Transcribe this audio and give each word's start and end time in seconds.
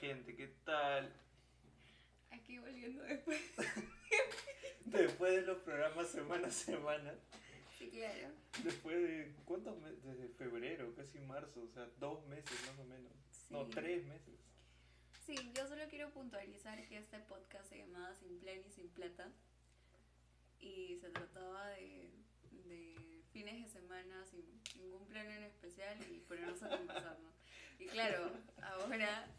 gente? 0.00 0.34
¿Qué 0.34 0.46
tal? 0.64 1.12
Aquí 2.30 2.58
volviendo 2.58 3.02
después. 3.02 3.40
Después 4.86 5.32
de 5.36 5.42
los 5.42 5.58
programas 5.58 6.08
semana 6.08 6.48
a 6.48 6.50
semana. 6.50 7.14
Sí, 7.78 7.90
claro. 7.90 8.32
Después 8.64 8.96
de. 8.96 9.34
¿Cuántos 9.44 9.78
meses? 9.78 10.02
Desde 10.02 10.28
febrero, 10.30 10.92
casi 10.96 11.20
marzo. 11.20 11.62
O 11.62 11.68
sea, 11.68 11.86
dos 11.98 12.26
meses 12.26 12.50
más 12.66 12.78
o 12.78 12.84
menos. 12.84 13.12
No, 13.50 13.66
tres 13.66 14.04
meses. 14.06 14.34
Sí, 15.26 15.36
yo 15.54 15.68
solo 15.68 15.84
quiero 15.88 16.10
puntualizar 16.10 16.82
que 16.88 16.96
este 16.96 17.18
podcast 17.20 17.68
se 17.68 17.78
llamaba 17.78 18.14
Sin 18.14 18.40
Plan 18.40 18.58
y 18.66 18.70
Sin 18.70 18.88
Plata. 18.88 19.30
Y 20.58 20.98
se 21.00 21.10
trataba 21.10 21.68
de, 21.70 22.10
de 22.64 23.22
fines 23.32 23.62
de 23.62 23.68
semana 23.68 24.24
sin 24.24 24.44
ningún 24.80 25.06
plan 25.06 25.30
en 25.30 25.44
especial 25.44 25.96
y 26.10 26.20
ponernos 26.20 26.62
a 26.62 26.70
conversar, 26.70 27.18
¿no? 27.20 27.30
Y 27.78 27.86
claro, 27.86 28.30
ahora 28.62 29.29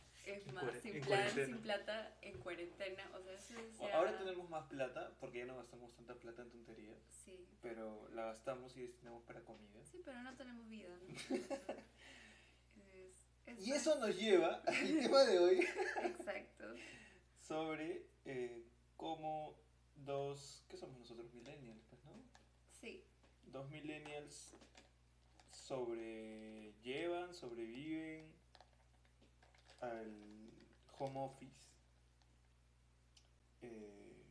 sin 0.81 0.91
plan, 0.93 1.03
cuarentena. 1.07 1.45
sin 1.47 1.57
plata, 1.61 2.17
en 2.21 2.39
cuarentena. 2.39 3.11
O 3.15 3.21
sea, 3.21 3.33
eso 3.33 3.59
es 3.59 3.79
O- 3.79 3.87
ya- 3.87 3.97
Ahora 3.97 4.17
tenemos 4.17 4.49
más 4.49 4.65
plata 4.67 5.11
porque 5.19 5.39
ya 5.39 5.45
no 5.45 5.57
gastamos 5.57 5.93
tanta 5.93 6.15
plata 6.15 6.41
en 6.43 6.49
tonterías. 6.51 6.97
Sí. 7.09 7.47
Pero 7.61 8.07
la 8.13 8.25
gastamos 8.25 8.75
y 8.77 8.81
destinamos 8.83 9.23
para 9.23 9.41
comida. 9.43 9.83
Sí, 9.85 10.01
pero 10.05 10.21
no 10.23 10.35
tenemos 10.35 10.67
vida, 10.69 10.89
¿no? 10.97 11.07
Es- 12.93 13.27
es- 13.45 13.67
Y 13.67 13.71
eso 13.71 13.95
nos 13.99 14.15
lleva 14.17 14.61
al 14.65 14.99
tema 14.99 15.23
de 15.25 15.39
hoy 15.39 15.59
Exacto. 16.03 16.65
sobre 17.47 18.05
eh, 18.25 18.63
cómo 18.97 19.55
dos. 19.95 20.63
¿Qué 20.69 20.77
somos 20.77 20.97
nosotros? 20.99 21.33
Millennials, 21.33 21.83
pues, 21.89 22.03
¿no? 22.05 22.13
Sí. 22.79 23.03
Dos 23.47 23.69
millennials 23.69 24.55
sobrellevan, 25.51 27.33
sobreviven 27.33 28.33
al 29.81 30.51
home 30.97 31.19
office. 31.19 31.69
Eh, 33.61 34.23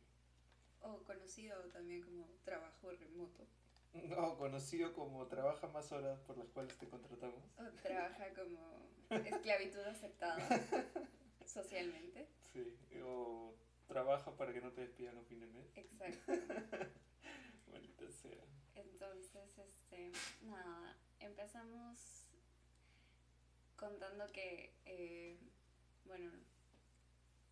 O 0.81 1.03
conocido 1.03 1.55
también 1.69 2.01
como 2.01 2.25
trabajo 2.43 2.91
remoto. 2.91 3.45
o 4.17 4.37
conocido 4.37 4.93
como 4.93 5.27
trabaja 5.27 5.67
más 5.67 5.91
horas 5.91 6.19
por 6.21 6.37
las 6.37 6.49
cuales 6.49 6.77
te 6.77 6.87
contratamos. 6.87 7.43
O 7.57 7.69
trabaja 7.81 8.33
como 8.33 8.89
esclavitud 9.09 9.81
aceptada 9.81 10.37
socialmente. 11.45 12.27
Sí. 12.53 12.77
O 13.03 13.53
trabaja 13.87 14.35
para 14.37 14.53
que 14.53 14.61
no 14.61 14.71
te 14.71 14.81
despidan 14.81 15.17
a 15.17 15.23
fin 15.23 15.39
de 15.41 15.47
mes. 15.47 15.67
Exacto. 15.75 16.31
Maldita 17.71 18.09
sea. 18.09 18.43
Entonces, 18.75 19.57
este, 19.59 20.11
nada, 20.43 20.97
empezamos 21.19 22.20
contando 23.85 24.31
que, 24.31 24.75
eh, 24.85 25.39
bueno, 26.05 26.31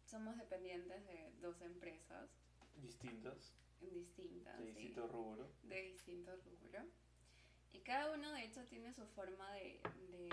somos 0.06 0.38
dependientes 0.38 1.04
de 1.08 1.34
dos 1.42 1.60
empresas 1.62 2.30
Distintas, 2.78 3.52
distintas. 3.82 4.60
de 4.60 4.66
¿sí? 4.66 4.72
distinto 4.72 5.08
rubro. 5.08 5.52
de 5.64 5.82
distinto 5.92 6.32
rubro. 6.38 6.86
Y 7.74 7.80
cada 7.80 8.14
uno 8.14 8.32
de 8.32 8.46
hecho 8.46 8.64
tiene 8.66 8.94
su 8.94 9.06
forma 9.08 9.52
de, 9.54 9.82
de 10.12 10.30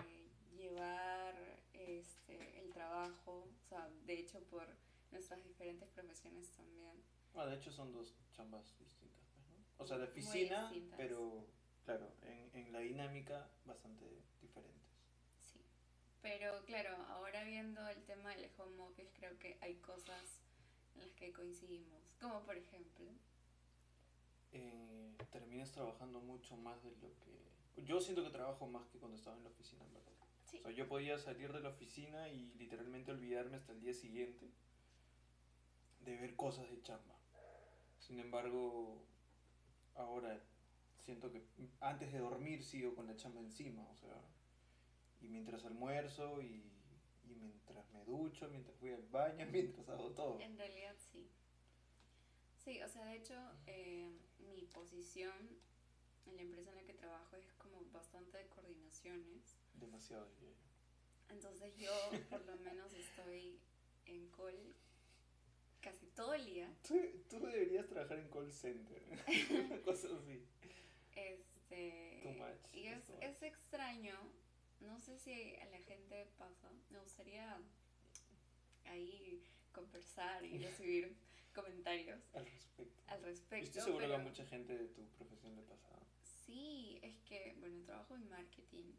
llevar 0.57 1.35
este, 1.73 2.61
el 2.61 2.73
trabajo, 2.73 3.49
o 3.59 3.69
sea, 3.69 3.89
de 4.05 4.21
hecho 4.21 4.41
por 4.45 4.67
nuestras 5.11 5.43
diferentes 5.45 5.89
profesiones 5.91 6.51
también. 6.53 7.03
Ah, 7.35 7.47
de 7.47 7.57
hecho 7.57 7.73
son 7.73 7.93
dos 7.93 8.15
chambas 8.33 8.79
distintas, 8.79 9.27
pues, 9.35 9.49
¿no? 9.49 9.65
O 9.83 9.87
sea, 9.87 9.99
de 9.99 10.05
oficina, 10.05 10.71
pero 10.97 11.47
claro, 11.85 12.13
en, 12.23 12.51
en 12.55 12.73
la 12.73 12.81
dinámica 12.81 13.51
bastante 13.65 14.05
diferentes. 14.41 14.86
Pero 16.27 16.65
claro, 16.65 16.91
ahora 17.09 17.45
viendo 17.45 17.87
el 17.87 18.03
tema 18.03 18.35
del 18.35 18.51
home 18.59 18.83
office, 18.83 19.13
creo 19.15 19.39
que 19.39 19.57
hay 19.61 19.77
cosas 19.77 20.43
en 20.95 21.03
las 21.03 21.13
que 21.13 21.33
coincidimos. 21.33 22.03
Como 22.21 22.43
por 22.43 22.57
ejemplo, 22.57 23.07
Eh, 24.53 25.15
terminas 25.31 25.71
trabajando 25.71 26.19
mucho 26.21 26.57
más 26.57 26.83
de 26.83 26.91
lo 26.97 27.11
que... 27.21 27.85
Yo 27.85 28.01
siento 28.01 28.25
que 28.25 28.31
trabajo 28.31 28.67
más 28.67 28.89
que 28.89 28.99
cuando 28.99 29.17
estaba 29.17 29.37
en 29.37 29.45
la 29.45 29.51
oficina, 29.51 29.85
en 29.85 29.95
verdad. 29.95 30.13
sí, 30.47 30.59
O 30.59 30.63
sea, 30.63 30.73
yo 30.73 30.89
podía 30.89 31.17
salir 31.19 31.53
de 31.53 31.61
la 31.61 31.69
oficina 31.69 32.29
y 32.29 32.53
literalmente 32.55 33.13
olvidarme 33.13 33.59
hasta 33.59 33.73
el 33.73 33.81
día 33.81 33.95
siguiente 33.95 34.51
de 36.01 36.17
ver 36.17 36.35
cosas 36.35 36.69
de 36.71 36.83
chamba. 36.83 37.15
Sin 38.01 38.19
embargo, 38.19 39.05
ahora 39.95 40.41
siento 41.05 41.31
que 41.31 41.45
antes 41.81 42.13
de 42.13 42.19
dormir 42.19 42.65
sigo 42.65 42.97
con 42.97 43.07
la 43.07 43.15
chamba 43.17 43.41
encima, 43.41 43.87
o 43.93 43.97
sea, 43.97 44.21
y 45.21 45.29
mientras 45.29 45.65
almuerzo 45.65 46.41
y, 46.43 46.71
y 47.25 47.35
mientras 47.35 47.91
me 47.93 48.05
ducho, 48.05 48.49
mientras 48.49 48.79
voy 48.81 48.93
al 48.93 49.07
baño, 49.09 49.47
mientras 49.53 49.89
hago 49.89 50.11
todo. 50.13 50.41
en 50.41 50.57
realidad 50.57 50.95
sí. 51.13 51.29
Sí, 52.65 52.83
o 52.83 52.89
sea, 52.89 53.05
de 53.05 53.17
hecho, 53.17 53.35
eh, 53.67 54.11
mi 54.53 54.65
posición 54.67 55.33
en 56.27 56.37
la 56.37 56.43
empresa 56.43 56.71
en 56.71 56.77
la 56.77 56.83
que 56.83 56.95
trabajo 56.95 57.37
es 57.37 57.53
como 57.55 57.81
bastante 57.93 58.39
de 58.39 58.49
coordinaciones. 58.49 59.57
Demasiado 59.75 60.27
diría 60.31 60.51
yo. 60.51 61.35
Entonces 61.35 61.77
yo 61.77 61.93
por 62.31 62.45
lo 62.45 62.57
menos 62.57 62.93
estoy 62.93 63.61
en 64.07 64.29
call 64.31 64.75
casi 65.81 66.07
todo 66.09 66.35
el 66.35 66.45
día. 66.45 66.69
Tú, 66.89 66.95
tú 67.29 67.39
deberías 67.47 67.87
trabajar 67.87 68.19
en 68.19 68.29
call 68.29 68.53
center, 68.53 69.03
cosas 69.85 70.13
así. 70.13 70.45
Este, 71.15 72.21
Too 72.23 72.33
much, 72.33 72.75
y 72.75 72.87
es, 72.89 73.11
es 73.21 73.43
extraño, 73.43 74.15
no 74.81 74.99
sé 75.01 75.19
si 75.19 75.57
a 75.57 75.67
la 75.67 75.79
gente 75.81 76.27
pasa, 76.39 76.71
me 76.91 76.99
gustaría 77.01 77.59
ahí 78.85 79.43
conversar 79.73 80.45
y 80.45 80.59
recibir 80.59 81.17
comentarios 81.55 82.21
Al 82.35 82.47
respecto. 82.47 83.03
al 83.07 83.23
respecto. 83.23 83.67
Estoy 83.67 83.83
seguro 83.83 84.07
que 84.09 84.15
a 84.15 84.19
mucha 84.19 84.45
gente 84.47 84.77
de 84.77 84.87
tu 84.89 85.07
profesión 85.11 85.57
le 85.57 85.63
pasa. 85.63 85.99
Sí, 86.23 86.99
es 87.03 87.19
que, 87.21 87.55
bueno, 87.59 87.83
trabajo 87.85 88.15
en 88.15 88.29
marketing 88.29 88.93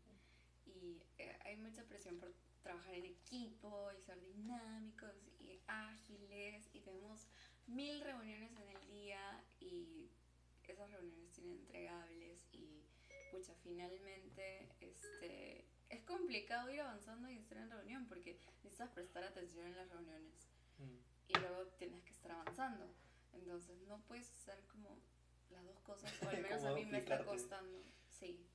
y 0.66 1.02
eh, 1.18 1.38
hay 1.46 1.56
mucha 1.58 1.84
presión 1.86 2.18
por 2.20 2.34
trabajar 2.62 2.94
en 2.96 3.06
equipo 3.06 3.90
y 3.98 4.02
ser 4.02 4.20
dinámicos 4.22 5.16
y 5.40 5.60
ágiles 5.68 6.68
y 6.74 6.82
tenemos 6.82 7.28
mil 7.68 8.02
reuniones 8.02 8.52
en 8.58 8.68
el 8.68 8.88
día 8.88 9.44
y 9.60 10.10
esas 10.68 10.92
reuniones 10.92 11.32
tienen 11.32 11.54
entregables 11.60 12.46
y 12.52 12.84
pucha, 13.32 13.54
finalmente 13.64 14.68
este 14.82 15.60
es 15.60 15.67
complicado 16.08 16.72
ir 16.72 16.82
avanzando 16.82 17.30
y 17.30 17.38
estar 17.38 17.58
en 17.60 17.70
reunión 17.70 18.08
porque 18.08 18.40
necesitas 18.64 18.90
prestar 18.90 19.24
atención 19.24 19.66
en 19.68 19.76
las 19.76 19.90
reuniones 19.90 20.48
Mm. 20.80 20.98
y 21.30 21.34
luego 21.40 21.66
tienes 21.80 22.04
que 22.04 22.12
estar 22.12 22.32
avanzando. 22.32 22.86
Entonces 23.34 23.80
no 23.88 24.00
puedes 24.08 24.32
hacer 24.32 24.64
como 24.68 24.98
las 25.50 25.64
dos 25.66 25.80
cosas, 25.82 26.12
o 26.24 26.30
al 26.30 26.42
menos 26.42 26.64
a 26.64 26.72
mí 26.74 26.86
me 26.86 27.00
está 27.00 27.24
costando. 27.26 27.84
Sí. 28.10 28.46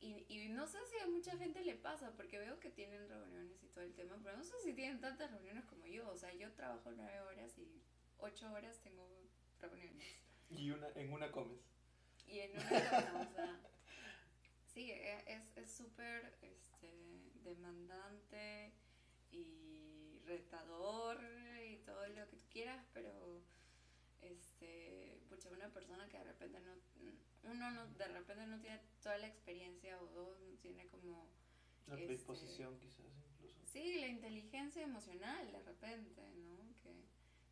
Y, 0.00 0.24
y 0.28 0.48
no 0.50 0.66
sé 0.66 0.78
si 0.86 0.98
a 1.00 1.06
mucha 1.08 1.36
gente 1.36 1.60
le 1.62 1.74
pasa, 1.74 2.12
porque 2.16 2.38
veo 2.38 2.58
que 2.60 2.70
tienen 2.70 3.08
reuniones 3.08 3.62
y 3.62 3.66
todo 3.68 3.82
el 3.84 3.92
tema, 3.94 4.16
pero 4.22 4.36
no 4.36 4.44
sé 4.44 4.54
si 4.62 4.72
tienen 4.72 5.00
tantas 5.00 5.30
reuniones 5.30 5.64
como 5.66 5.86
yo. 5.86 6.08
O 6.08 6.16
sea, 6.16 6.32
yo 6.34 6.52
trabajo 6.52 6.90
nueve 6.92 7.20
horas 7.20 7.58
y 7.58 7.82
ocho 8.18 8.50
horas 8.52 8.78
tengo 8.80 9.06
reuniones. 9.60 10.06
Y 10.50 10.70
una, 10.70 10.88
en 10.94 11.12
una 11.12 11.30
comes. 11.30 11.60
Y 12.26 12.38
en 12.40 12.52
una 12.52 12.68
semana, 12.70 13.28
o 13.30 13.34
sea, 13.34 13.60
sí, 14.78 14.92
e- 14.92 15.24
es 15.26 15.42
es 15.56 15.70
súper 15.72 16.38
este, 16.40 16.92
demandante 17.42 18.72
y 19.32 20.20
retador 20.24 21.18
y 21.68 21.78
todo 21.78 22.06
lo 22.06 22.14
que 22.14 22.36
tú 22.36 22.38
quieras, 22.48 22.86
pero 22.94 23.42
este, 24.22 25.20
pucha, 25.28 25.50
una 25.50 25.68
persona 25.72 26.08
que 26.08 26.18
de 26.18 26.24
repente 26.24 26.60
no, 26.60 27.50
uno 27.50 27.70
no, 27.72 27.86
de 27.88 28.06
repente 28.08 28.46
no 28.46 28.60
tiene 28.60 28.80
toda 29.02 29.18
la 29.18 29.26
experiencia 29.26 30.00
o 30.00 30.06
dos, 30.06 30.40
no 30.42 30.56
tiene 30.58 30.86
como, 30.86 31.26
La 31.88 31.94
Este- 31.94 32.06
predisposición 32.06 32.78
quizás 32.78 33.06
incluso. 33.32 33.58
sí, 33.66 33.98
la 33.98 34.06
inteligencia 34.06 34.82
emocional 34.82 35.50
de 35.50 35.60
repente, 35.62 36.22
¿no? 36.36 36.56
Que, 36.82 36.94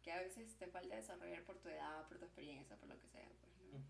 que 0.02 0.12
a 0.12 0.20
veces 0.23 0.56
te 0.58 0.69
falta 0.69 0.94
desarrollar 0.94 1.43
por 1.43 1.58
tu 1.58 1.69
edad, 1.70 2.06
por 2.06 2.19
tu 2.19 2.25
experiencia, 2.26 2.76
por 2.76 2.88
lo 2.88 2.96
que 3.00 3.08
sea, 3.08 3.28
pues, 3.40 3.52
¿no? 3.73 3.81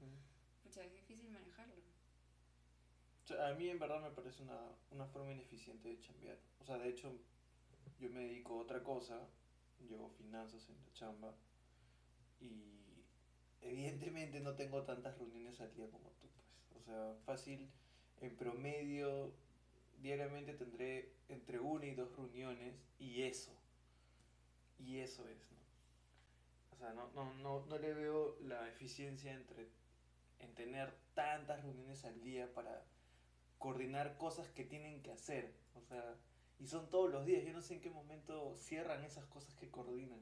Pucha, 0.62 0.82
es 0.84 0.92
difícil 0.94 1.28
manejarlo. 1.30 1.74
A 3.30 3.54
mí 3.54 3.68
en 3.68 3.78
verdad 3.78 4.00
me 4.00 4.10
parece 4.10 4.42
una, 4.42 4.60
una 4.92 5.06
forma 5.06 5.32
ineficiente 5.32 5.88
de 5.88 6.00
chambear. 6.00 6.38
O 6.60 6.64
sea, 6.64 6.78
de 6.78 6.88
hecho, 6.88 7.12
yo 7.98 8.10
me 8.10 8.20
dedico 8.20 8.54
a 8.54 8.62
otra 8.62 8.82
cosa, 8.82 9.20
yo 9.88 10.08
finanzas 10.10 10.68
en 10.68 10.76
la 10.76 10.92
chamba 10.92 11.34
y 12.40 12.76
evidentemente 13.62 14.40
no 14.40 14.54
tengo 14.54 14.82
tantas 14.82 15.18
reuniones 15.18 15.60
al 15.60 15.74
día 15.74 15.90
como 15.90 16.10
tú, 16.10 16.28
pues. 16.28 16.82
O 16.82 16.84
sea, 16.84 17.14
fácil, 17.24 17.68
en 18.20 18.36
promedio, 18.36 19.32
diariamente 20.00 20.54
tendré 20.54 21.12
entre 21.28 21.58
una 21.58 21.86
y 21.86 21.94
dos 21.94 22.14
reuniones 22.16 22.74
y 22.98 23.22
eso. 23.22 23.52
Y 24.78 24.98
eso 24.98 25.26
es, 25.28 25.50
¿no? 25.50 25.56
O 26.72 26.78
sea, 26.78 26.92
no, 26.92 27.10
no, 27.14 27.32
no, 27.34 27.66
no 27.66 27.78
le 27.78 27.94
veo 27.94 28.36
la 28.40 28.68
eficiencia 28.68 29.32
entre 29.32 29.68
en 30.38 30.54
tener 30.54 30.94
tantas 31.14 31.62
reuniones 31.62 32.04
al 32.04 32.20
día 32.20 32.52
para 32.52 32.84
coordinar 33.58 34.16
cosas 34.18 34.48
que 34.50 34.64
tienen 34.64 35.02
que 35.02 35.12
hacer. 35.12 35.54
O 35.74 35.80
sea, 35.80 36.16
Y 36.58 36.66
son 36.66 36.88
todos 36.88 37.10
los 37.10 37.26
días. 37.26 37.44
Yo 37.44 37.52
no 37.52 37.60
sé 37.60 37.74
en 37.74 37.80
qué 37.80 37.90
momento 37.90 38.56
cierran 38.56 39.04
esas 39.04 39.26
cosas 39.26 39.54
que 39.54 39.70
coordinan. 39.70 40.20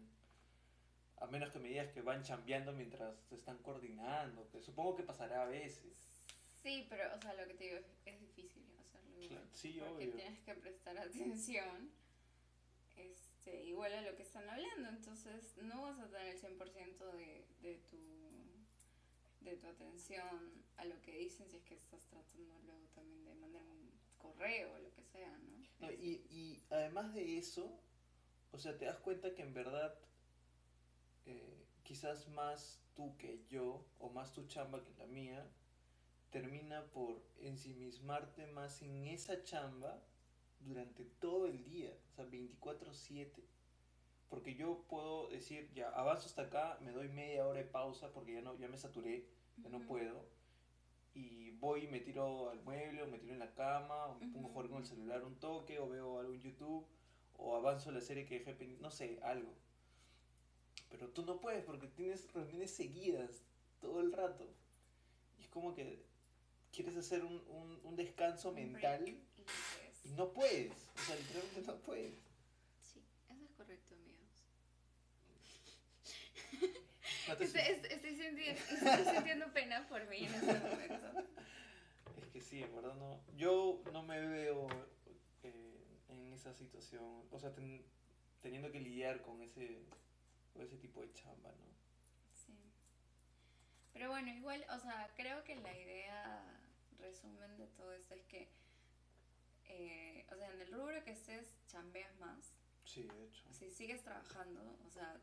A 1.19 1.26
menos 1.26 1.50
que 1.50 1.60
me 1.60 1.69
digas 1.69 1.92
que 1.92 2.02
van 2.02 2.22
chambeando 2.22 2.72
mientras 2.72 3.16
se 3.28 3.36
están 3.36 3.58
coordinando. 3.58 4.48
Que 4.50 4.60
supongo 4.60 4.96
que 4.96 5.04
pasará 5.04 5.42
a 5.42 5.46
veces. 5.46 6.10
Sí, 6.62 6.86
pero, 6.88 7.14
o 7.14 7.20
sea, 7.20 7.34
lo 7.34 7.46
que 7.46 7.54
te 7.54 7.64
digo 7.64 7.76
es, 7.76 7.86
es 8.04 8.20
difícil 8.20 8.64
hacerlo. 8.81 9.28
Claro, 9.28 9.46
sí, 9.52 9.76
porque 9.78 9.94
obvio. 10.06 10.14
tienes 10.16 10.40
que 10.40 10.54
prestar 10.54 10.98
atención 10.98 11.90
este, 12.96 13.64
igual 13.64 13.92
a 13.92 14.02
lo 14.02 14.16
que 14.16 14.22
están 14.22 14.48
hablando. 14.48 14.88
Entonces, 14.88 15.56
no 15.62 15.82
vas 15.82 15.98
a 15.98 16.08
tener 16.08 16.34
el 16.34 16.40
100% 16.40 17.12
de, 17.12 17.44
de, 17.60 17.75
tu, 17.90 17.98
de 19.44 19.56
tu 19.56 19.67
atención 19.67 20.64
a 20.76 20.85
lo 20.85 21.00
que 21.02 21.19
dicen 21.19 21.49
si 21.49 21.56
es 21.56 21.64
que 21.64 21.75
estás 21.75 22.06
tratando 22.06 22.58
luego 22.62 22.87
también 22.94 23.25
de 23.25 23.35
mandar 23.35 23.62
un 23.62 23.91
correo 24.19 24.73
o 24.75 24.79
lo 24.79 24.93
que 24.93 25.02
sea, 25.02 25.37
¿no? 25.38 25.91
Y, 25.93 26.25
y 26.31 26.62
además 26.70 27.12
de 27.14 27.38
eso, 27.38 27.79
o 28.52 28.58
sea, 28.58 28.76
te 28.79 28.87
das 28.87 28.99
cuenta 28.99 29.35
que 29.35 29.43
en 29.43 29.52
verdad 29.52 29.99
eh, 31.26 31.67
quizás 31.82 32.29
más 32.29 32.81
tú 32.94 33.17
que 33.19 33.44
yo, 33.49 33.85
o 33.99 34.11
más 34.11 34.32
tu 34.32 34.46
chamba 34.46 34.82
que 34.82 34.94
la 34.94 35.06
mía, 35.06 35.47
termina 36.31 36.85
por 36.87 37.23
ensimismarte 37.40 38.47
más 38.49 38.82
en 38.82 39.06
esa 39.06 39.43
chamba 39.44 40.02
durante 40.61 41.05
todo 41.05 41.47
el 41.47 41.64
día, 41.64 41.93
o 42.08 42.14
sea, 42.14 42.25
24/7. 42.26 43.43
Porque 44.29 44.55
yo 44.55 44.85
puedo 44.88 45.29
decir, 45.29 45.71
ya, 45.75 45.91
avanzo 45.91 46.26
hasta 46.26 46.43
acá, 46.43 46.79
me 46.81 46.93
doy 46.93 47.09
media 47.09 47.47
hora 47.47 47.61
de 47.61 47.67
pausa 47.67 48.12
porque 48.12 48.35
ya, 48.35 48.41
no, 48.41 48.59
ya 48.59 48.69
me 48.69 48.76
saturé, 48.76 49.26
ya 49.59 49.69
no 49.69 49.81
puedo. 49.81 50.26
Y 51.15 51.50
voy 51.53 51.85
y 51.85 51.88
me 51.88 52.00
tiro 52.00 52.50
al 52.50 52.61
mueble, 52.62 53.03
o 53.03 53.06
me 53.06 53.19
tiro 53.19 53.32
en 53.32 53.38
la 53.38 53.55
cama, 53.55 54.06
o 54.06 54.19
me 54.19 54.26
pongo 54.26 54.49
a 54.49 54.53
jugar 54.53 54.69
con 54.69 54.79
el 54.79 54.87
celular 54.87 55.23
un 55.25 55.37
toque, 55.37 55.79
o 55.79 55.88
veo 55.88 56.19
algo 56.19 56.35
en 56.35 56.41
YouTube, 56.41 56.85
o 57.37 57.56
avanzo 57.56 57.93
la 57.93 58.00
serie 58.00 58.26
que 58.26 58.38
dejé 58.41 58.55
pendiente, 58.55 58.82
no 58.82 58.91
sé, 58.91 59.21
algo. 59.23 59.53
Pero 60.91 61.09
tú 61.09 61.25
no 61.25 61.41
puedes 61.41 61.65
porque 61.65 61.87
tienes 61.88 62.32
reuniones 62.32 62.71
seguidas 62.71 63.43
todo 63.81 64.00
el 64.00 64.12
rato. 64.12 64.49
Y 65.38 65.43
es 65.43 65.49
como 65.49 65.75
que 65.75 66.05
quieres 66.73 66.97
hacer 66.97 67.25
un, 67.25 67.43
un, 67.49 67.81
un 67.85 67.97
descanso 67.97 68.53
mental 68.53 69.09
y 70.05 70.09
no 70.17 70.32
puedes. 70.32 70.73
O 70.94 70.99
sea, 71.00 71.17
literalmente 71.17 71.62
no 71.62 71.76
puedes. 71.79 72.15
Sí, 72.81 73.00
eso 73.31 73.44
es 73.44 73.50
correcto, 73.53 73.94
amigos. 73.94 74.29
No 76.53 76.69
te 76.69 76.79
Estoy, 77.29 77.47
sintiendo, 77.47 78.41
estoy 78.71 79.15
sintiendo 79.15 79.53
pena 79.53 79.87
por 79.88 80.06
mí 80.09 80.25
en 80.25 80.35
este 80.35 80.55
momento. 80.61 81.25
Es 82.21 82.29
que 82.29 82.41
sí, 82.41 82.62
en 82.62 82.75
verdad 82.75 82.94
no. 82.94 83.21
Yo 83.37 83.82
no 83.93 84.03
me 84.03 84.21
veo 84.21 84.67
eh, 85.43 85.87
en 86.09 86.32
esa 86.32 86.53
situación, 86.55 87.26
o 87.31 87.38
sea, 87.38 87.53
ten- 87.55 87.85
teniendo 88.43 88.71
que 88.71 88.81
lidiar 88.81 89.23
con 89.23 89.41
ese, 89.43 89.82
con 90.53 90.62
ese 90.62 90.76
tipo 90.76 91.00
de 91.00 91.12
chamba, 91.12 91.50
¿no? 91.50 91.65
Sí. 92.35 92.53
Pero 93.93 94.11
bueno, 94.11 94.31
igual, 94.32 94.65
o 94.71 94.79
sea, 94.79 95.11
creo 95.17 95.43
que 95.44 95.56
la 95.56 95.76
idea, 95.79 96.44
resumen 96.99 97.56
de 97.56 97.67
todo 97.69 97.93
esto 97.94 98.15
es 98.15 98.25
que, 98.26 98.49
eh, 99.67 100.26
o 100.31 100.37
sea, 100.37 100.50
en 100.53 100.61
el 100.61 100.73
rubro 100.73 101.03
que 101.05 101.12
estés, 101.12 101.55
chambeas 101.69 102.15
más. 102.19 102.53
Sí, 102.85 103.05
de 103.05 103.25
hecho. 103.25 103.44
Si 103.53 103.71
sigues 103.71 104.03
trabajando, 104.03 104.61
o 104.87 104.91
sea, 104.91 105.19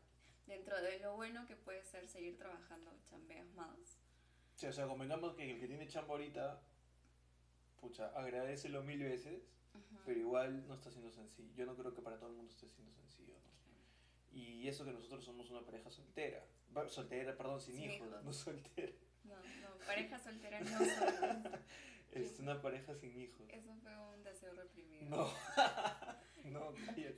dentro 0.52 0.80
de 0.82 0.98
lo 1.00 1.16
bueno 1.16 1.46
que 1.46 1.56
puede 1.56 1.82
ser 1.82 2.06
seguir 2.06 2.36
trabajando, 2.36 2.90
chambeas 3.08 3.48
más. 3.54 3.98
Sí, 4.54 4.66
o 4.66 4.72
sea, 4.72 4.86
convengamos 4.86 5.34
que 5.34 5.50
el 5.50 5.58
que 5.58 5.66
tiene 5.66 5.88
chamba 5.88 6.12
ahorita, 6.12 6.60
pucha, 7.80 8.08
agradecelo 8.08 8.82
mil 8.82 9.02
veces, 9.02 9.42
Ujú. 9.74 10.00
pero 10.04 10.20
igual 10.20 10.68
no 10.68 10.74
está 10.74 10.90
siendo 10.90 11.10
sencillo. 11.10 11.52
Yo 11.54 11.64
no 11.64 11.74
creo 11.74 11.94
que 11.94 12.02
para 12.02 12.18
todo 12.18 12.28
el 12.30 12.36
mundo 12.36 12.50
esté 12.52 12.68
siendo 12.68 12.92
sencillo, 12.92 13.34
¿no? 13.34 14.38
Y 14.38 14.68
eso 14.68 14.84
que 14.84 14.92
nosotros 14.92 15.24
somos 15.24 15.50
una 15.50 15.64
pareja 15.64 15.90
soltera. 15.90 16.44
Soltera, 16.88 17.36
perdón, 17.36 17.60
sin, 17.60 17.76
Sin 17.76 17.90
hijos, 17.90 18.08
hijos. 18.08 18.24
no 18.24 18.32
soltera. 18.32 18.92
No, 19.24 19.36
no, 19.36 19.86
pareja 19.86 20.18
soltera 20.18 20.60
no 20.60 20.78
somos. 20.78 21.60
Es 22.12 22.38
una 22.40 22.60
pareja 22.60 22.94
sin 22.94 23.18
hijos. 23.18 23.46
Eso 23.48 23.74
fue 23.82 23.96
un 24.14 24.22
deseo 24.22 24.52
reprimido. 24.52 25.08
No. 25.08 25.32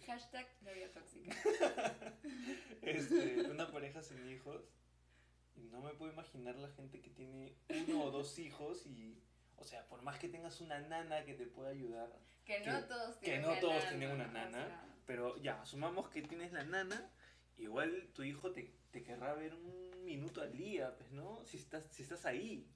Hashtag 0.06 0.46
novia 0.62 0.92
tóxica. 0.92 1.34
este, 2.82 3.42
una 3.50 3.70
pareja 3.70 4.02
sin 4.02 4.28
hijos. 4.28 4.62
Y 5.56 5.68
no 5.68 5.80
me 5.80 5.90
puedo 5.94 6.12
imaginar 6.12 6.56
la 6.56 6.68
gente 6.70 7.00
que 7.00 7.10
tiene 7.10 7.54
uno 7.88 8.04
o 8.04 8.10
dos 8.10 8.38
hijos 8.38 8.86
y, 8.86 9.22
o 9.56 9.64
sea, 9.64 9.86
por 9.86 10.02
más 10.02 10.18
que 10.18 10.28
tengas 10.28 10.60
una 10.60 10.80
nana 10.80 11.24
que 11.24 11.34
te 11.34 11.46
pueda 11.46 11.70
ayudar, 11.70 12.10
Que 12.44 12.58
no 12.60 12.80
Que- 12.80 12.86
todos 12.88 13.16
que 13.16 13.24
tienen 13.26 13.42
no 13.42 13.48
una 13.52 13.60
todos 13.60 13.74
nana, 13.84 13.88
tienen 13.90 14.10
una 14.10 14.24
o 14.24 14.32
nana, 14.32 14.66
sea, 14.66 14.96
pero 15.06 15.36
ya, 15.38 15.62
asumamos 15.62 16.08
que 16.10 16.22
tienes 16.22 16.52
la 16.52 16.64
nana, 16.64 17.08
igual 17.56 18.10
tu 18.14 18.24
hijo 18.24 18.50
te, 18.52 18.74
te 18.90 19.02
querrá 19.04 19.34
ver 19.34 19.54
un 19.54 20.04
minuto 20.04 20.42
al 20.42 20.56
día, 20.56 20.94
pues, 20.98 21.12
¿no? 21.12 21.44
Si 21.44 21.56
estás, 21.56 21.84
si 21.90 22.02
estás 22.02 22.26
ahí. 22.26 22.66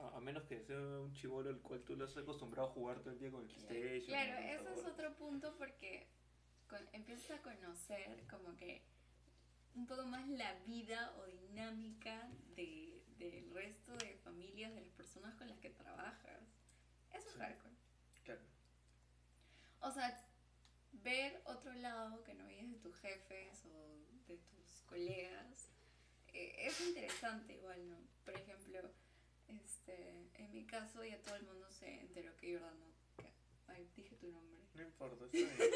A, 0.00 0.16
a 0.16 0.20
menos 0.20 0.44
que 0.44 0.60
sea 0.60 0.76
un 0.78 1.12
chivolo 1.12 1.50
al 1.50 1.60
cual 1.60 1.82
tú 1.82 1.96
lo 1.96 2.04
has 2.04 2.16
acostumbrado 2.16 2.68
a 2.68 2.72
jugar 2.72 3.00
todo 3.00 3.10
el 3.12 3.18
día 3.18 3.30
con 3.30 3.42
el 3.42 3.48
PlayStation. 3.48 4.06
Claro, 4.06 4.38
el 4.38 4.48
eso 4.60 4.70
es 4.74 4.84
otro 4.86 5.14
punto 5.16 5.56
porque 5.58 6.06
con- 6.68 6.88
empiezas 6.92 7.38
a 7.38 7.42
conocer 7.42 8.24
como 8.28 8.54
que 8.56 8.82
un 9.74 9.86
poco 9.86 10.06
más 10.06 10.26
la 10.28 10.54
vida 10.66 11.14
o 11.18 11.26
dinámica 11.26 12.28
de, 12.54 13.02
del 13.18 13.50
resto 13.50 13.96
de 13.96 14.16
familias, 14.24 14.74
de 14.74 14.80
las 14.82 14.90
personas 14.92 15.34
con 15.36 15.48
las 15.48 15.58
que 15.58 15.70
trabajas. 15.70 16.42
Eso 17.12 17.28
es 17.28 17.34
Sí. 17.34 17.40
hardcore. 17.40 17.74
Claro. 18.24 18.40
O 19.80 19.90
sea, 19.90 20.24
ver 20.92 21.40
otro 21.44 21.72
lado 21.74 22.22
que 22.24 22.34
no 22.34 22.46
veías 22.46 22.70
de 22.70 22.76
tus 22.78 22.96
jefes 22.96 23.64
o 23.66 23.96
de 24.26 24.36
tus 24.38 24.82
colegas 24.86 25.70
eh, 26.32 26.54
es 26.66 26.80
interesante 26.80 27.54
igual, 27.54 27.88
¿no? 27.88 27.96
Por 28.24 28.34
ejemplo, 28.34 28.80
este, 29.48 30.28
en 30.34 30.52
mi 30.52 30.66
caso 30.66 31.04
ya 31.04 31.18
todo 31.22 31.36
el 31.36 31.42
mundo 31.44 31.70
se 31.70 32.00
enteró 32.00 32.36
que 32.36 32.52
Jordano, 32.54 32.86
que- 33.16 33.32
ay, 33.68 33.88
dije 33.96 34.16
tu 34.16 34.28
nombre, 34.28 34.60
No 34.74 34.82
importa, 34.82 35.24
está 35.32 35.36
bien. 35.54 35.70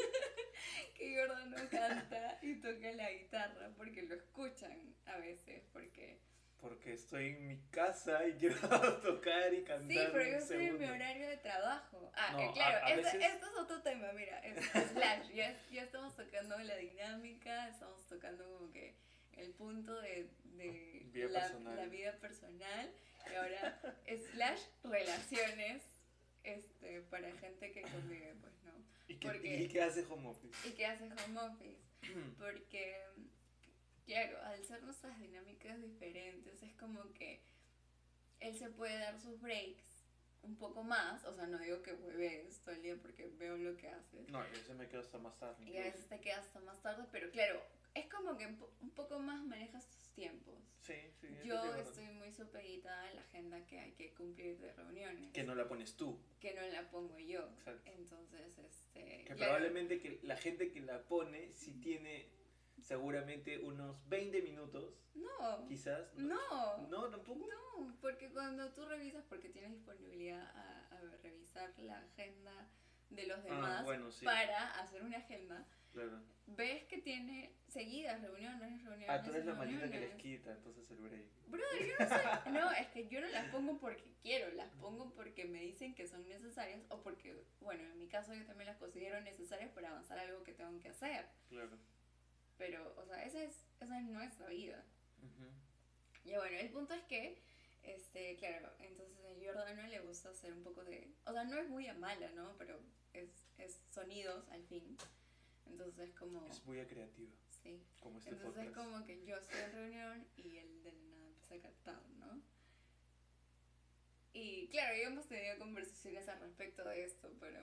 que 0.95 1.15
Jordano 1.17 1.57
canta 1.69 2.39
y 2.41 2.55
toca 2.55 2.91
la 2.91 3.11
guitarra 3.11 3.69
porque 3.75 4.03
lo 4.03 4.15
escuchan 4.15 4.95
a 5.05 5.17
veces, 5.17 5.63
porque... 5.71 6.19
Porque 6.61 6.93
estoy 6.93 7.27
en 7.31 7.47
mi 7.47 7.57
casa 7.71 8.25
y 8.25 8.33
quiero 8.39 8.55
tocar 9.01 9.53
y 9.53 9.63
cantar. 9.65 9.89
Sí, 9.91 9.99
pero 10.13 10.23
yo 10.23 10.37
estoy 10.37 10.65
en 10.67 10.79
mi 10.79 10.85
horario 10.85 11.27
de 11.27 11.35
trabajo. 11.37 12.09
Ah, 12.15 12.29
No, 12.31 12.39
eh, 12.39 12.51
claro, 12.53 12.85
a 12.85 12.89
esto, 12.91 13.03
veces- 13.03 13.21
esto 13.33 13.45
es 13.47 13.57
otro 13.57 13.81
tema, 13.81 14.13
mira, 14.13 14.39
es 14.39 14.65
slash, 14.91 15.29
ya, 15.33 15.59
ya 15.71 15.83
estamos 15.83 16.15
tocando 16.15 16.57
la 16.59 16.77
dinámica, 16.77 17.67
estamos 17.67 18.07
tocando 18.07 18.45
como 18.49 18.71
que 18.71 18.95
el 19.33 19.51
punto 19.55 19.99
de, 19.99 20.29
de 20.55 21.01
Vida 21.11 21.27
la, 21.59 21.85
vida 21.87 22.17
personal 22.19 22.93
ahora 23.37 23.81
slash 24.31 24.61
relaciones 24.83 25.83
este, 26.43 27.01
para 27.03 27.31
gente 27.37 27.71
que 27.71 27.81
convive, 27.83 28.35
pues, 28.41 28.53
¿no? 28.65 28.71
¿Y 29.07 29.15
qué, 29.17 29.27
porque- 29.27 29.57
¿Y 29.63 29.67
qué 29.69 29.81
hace 29.81 30.05
home 30.05 30.27
office? 30.29 30.67
Y 30.67 30.71
que 30.73 30.85
hace 30.85 31.05
home 31.05 31.39
office, 31.39 31.79
porque, 32.37 32.97
claro, 34.05 34.41
al 34.43 34.63
ser 34.63 34.83
nuestras 34.83 35.17
dinámicas 35.19 35.81
diferentes, 35.81 36.61
es 36.63 36.73
como 36.75 37.11
que 37.13 37.41
él 38.39 38.57
se 38.57 38.69
puede 38.69 38.97
dar 38.99 39.19
sus 39.19 39.39
breaks 39.39 39.83
un 40.41 40.57
poco 40.57 40.83
más, 40.83 41.23
o 41.23 41.33
sea, 41.33 41.47
no 41.47 41.57
digo 41.59 41.81
que 41.81 41.93
hueves 41.93 42.59
todo 42.59 42.75
el 42.75 42.81
día 42.81 42.97
porque 43.01 43.27
veo 43.37 43.55
lo 43.55 43.77
que 43.77 43.87
haces, 43.87 44.27
No, 44.29 44.45
yo 44.51 44.61
se 44.61 44.73
me 44.73 44.89
quedo 44.89 44.99
hasta 44.99 45.17
más 45.17 45.37
tarde. 45.39 45.63
y 45.63 45.77
a 45.77 45.83
veces 45.83 46.05
te 46.09 46.19
quedas 46.19 46.39
hasta 46.45 46.59
más 46.59 46.81
tarde, 46.81 47.05
pero 47.13 47.31
claro, 47.31 47.61
es 47.93 48.07
como 48.07 48.37
que 48.37 48.47
un 48.47 48.89
poco 48.89 49.19
más 49.19 49.41
manejas 49.45 49.87
tus 49.89 50.02
tiempos. 50.13 50.55
Sí, 50.81 50.95
sí. 51.21 51.27
Yo 51.45 51.75
estoy 51.75 52.07
muy 52.09 52.31
supeditada 52.31 53.07
a 53.07 53.13
la 53.13 53.21
agenda 53.21 53.65
que 53.65 53.79
hay 53.79 53.91
que 53.93 54.13
cumplir 54.13 54.57
de 54.59 54.73
reuniones, 54.73 55.31
Que 55.31 55.43
no 55.43 55.55
la 55.55 55.67
pones 55.67 55.95
tú. 55.95 56.19
que 56.39 56.53
no 56.53 56.61
la 56.67 56.89
pongo 56.89 57.17
yo. 57.19 57.47
Exacto. 57.57 57.89
Entonces, 57.91 58.57
este... 58.57 59.23
Que 59.25 59.35
probablemente 59.35 59.99
que 60.01 60.19
la 60.23 60.35
gente 60.37 60.71
que 60.71 60.81
la 60.81 61.01
pone 61.03 61.53
sí 61.53 61.73
tiene 61.79 62.27
seguramente 62.81 63.59
unos 63.59 63.97
20 64.09 64.41
minutos, 64.41 64.93
No, 65.15 65.65
quizás. 65.67 66.13
no. 66.15 66.87
No, 66.89 67.09
tampoco. 67.09 67.45
No, 67.47 67.95
porque 68.01 68.29
cuando 68.31 68.71
tú 68.73 68.85
revisas, 68.85 69.23
porque 69.29 69.49
tienes 69.49 69.71
disponibilidad 69.71 70.41
a, 70.55 70.87
a 70.97 70.99
revisar 71.21 71.71
la 71.79 71.99
agenda 71.99 72.67
de 73.09 73.27
los 73.27 73.43
demás 73.43 73.79
Ah, 73.79 73.83
bueno, 73.83 74.11
sí. 74.11 74.25
para 74.25 74.71
hacer 74.81 75.01
una 75.03 75.17
agenda, 75.17 75.65
Claro. 75.93 76.19
ves 76.47 76.83
que 76.85 76.97
tiene 76.97 77.53
seguidas 77.67 78.21
reuniones, 78.21 78.83
reuniones. 78.83 79.09
Ah, 79.09 79.21
tú 79.21 79.29
eres 79.29 79.43
y 79.43 79.47
la 79.47 79.53
maldita 79.53 79.89
que 79.89 79.99
les 79.99 80.15
quita, 80.15 80.51
entonces 80.51 80.89
el 80.89 80.97
break. 80.97 81.25
Brother, 81.47 81.87
yo 81.87 81.93
no 81.99 82.09
sé. 82.09 82.51
No, 82.51 82.71
es 82.71 82.87
que 82.87 83.07
yo 83.07 83.21
no 83.21 83.27
las 83.27 83.49
pongo 83.49 83.79
porque 83.79 84.11
quiero, 84.21 84.51
las 84.53 84.71
pongo 84.81 85.13
porque 85.13 85.45
me 85.45 85.61
dicen 85.61 85.93
que 85.93 86.07
son 86.07 86.27
necesarias 86.27 86.81
o 86.89 87.01
porque, 87.01 87.35
bueno, 87.61 87.83
en 87.83 87.97
mi 87.97 88.07
caso 88.07 88.33
yo 88.33 88.43
también 88.45 88.67
las 88.67 88.77
considero 88.77 89.21
necesarias 89.21 89.69
para 89.71 89.89
avanzar 89.89 90.17
algo 90.17 90.43
que 90.43 90.53
tengo 90.53 90.79
que 90.79 90.89
hacer. 90.89 91.27
Claro. 91.49 91.77
Pero, 92.57 92.95
o 92.97 93.05
sea, 93.05 93.23
esa 93.23 93.43
es, 93.43 93.63
esa 93.79 93.99
es 93.99 94.05
nuestra 94.05 94.47
vida. 94.47 94.83
Ya 96.25 96.39
bueno, 96.39 96.57
el 96.57 96.69
punto 96.69 96.93
es 96.93 97.03
que, 97.03 97.41
este, 97.83 98.37
claro, 98.37 98.71
entonces 98.79 99.25
a 99.25 99.39
Giordano 99.39 99.87
le 99.87 99.99
gusta 99.99 100.13
gusta 100.13 100.29
hacer 100.29 100.53
un 100.53 100.63
poco 100.63 100.83
de... 100.83 101.11
O 101.25 101.33
sea, 101.33 101.43
no 101.43 101.57
es 101.57 101.67
muy 101.67 101.87
a 101.87 101.93
mala, 101.95 102.29
¿no? 102.31 102.55
Pero 102.57 102.79
es, 103.13 103.29
es 103.57 103.81
sonidos 103.89 104.47
al 104.51 104.63
fin. 104.63 104.95
Entonces 105.73 106.09
es 106.09 106.15
como... 106.15 106.45
Es 106.47 106.63
muy 106.65 106.77
creativa. 106.85 107.31
Sí. 107.49 107.81
Como 108.01 108.17
este 108.19 108.29
Entonces 108.31 108.65
es 108.65 108.71
como 108.71 109.03
que 109.05 109.25
yo 109.25 109.35
estoy 109.37 109.59
en 109.59 109.71
reunión 109.71 110.27
y 110.37 110.57
él 110.57 110.83
de 110.83 110.91
la 110.91 111.01
nada 111.03 111.27
empieza 111.27 111.55
a 111.55 111.59
cantar, 111.61 112.01
¿no? 112.19 112.41
Y 114.33 114.67
claro, 114.69 114.95
ya 114.97 115.07
hemos 115.07 115.27
tenido 115.27 115.57
conversaciones 115.59 116.27
al 116.27 116.39
respecto 116.39 116.83
de 116.87 117.03
esto, 117.03 117.31
pero 117.39 117.59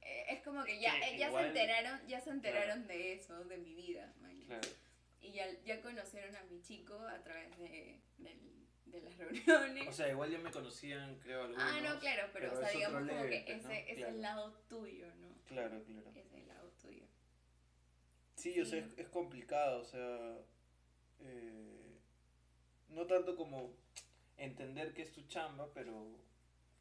eh, 0.00 0.24
es 0.30 0.42
como 0.42 0.64
que 0.64 0.80
ya, 0.80 0.98
Que 1.00 1.14
eh, 1.14 1.18
ya 1.18 1.28
igual- 1.28 1.42
se 1.44 1.48
enteraron, 1.48 2.06
ya 2.08 2.20
se 2.20 2.30
enteraron 2.30 2.86
de 2.86 3.12
eso, 3.14 3.44
de 3.44 3.58
mi 3.58 3.74
vida. 3.74 4.12
Claro. 4.46 4.68
Y 5.20 5.32
ya, 5.32 5.46
ya 5.64 5.80
conocieron 5.80 6.34
a 6.36 6.42
mi 6.44 6.60
chico 6.62 6.94
a 6.98 7.22
través 7.22 7.56
de, 7.58 8.00
del- 8.18 8.66
de 8.86 9.00
las 9.02 9.16
reuniones. 9.18 9.88
O 9.88 9.92
sea, 9.92 10.08
igual 10.08 10.30
ya 10.30 10.38
me 10.38 10.50
conocían, 10.50 11.18
creo, 11.20 11.42
algunos. 11.44 11.62
ah, 11.64 11.80
no, 11.80 11.98
claro, 12.00 12.28
pero, 12.32 12.48
pero 12.50 12.52
o 12.58 12.60
sea, 12.62 12.70
digamos 12.70 13.08
como 13.08 13.22
que 13.24 13.44
ese 13.46 13.62
¿no? 13.62 13.70
es 13.72 13.96
Claro. 13.96 14.14
el 14.14 14.22
lado 14.22 14.52
tuyo, 14.68 15.06
¿no? 15.16 15.28
Claro, 15.46 15.82
claro. 15.84 16.12
Es 16.14 16.32
el 16.32 16.48
lado 16.48 16.70
tuyo. 16.80 17.04
Sí, 18.42 18.60
o 18.60 18.66
sea, 18.66 18.80
es, 18.80 18.98
es 18.98 19.08
complicado, 19.08 19.82
o 19.82 19.84
sea, 19.84 20.36
eh, 21.20 21.96
no 22.88 23.06
tanto 23.06 23.36
como 23.36 23.72
entender 24.36 24.92
qué 24.94 25.02
es 25.02 25.12
tu 25.12 25.22
chamba, 25.28 25.72
pero, 25.72 26.08